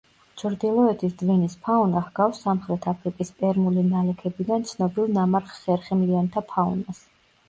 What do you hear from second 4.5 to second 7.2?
ცნობილ ნამარხ ხერხემლიანთა ფაუნას.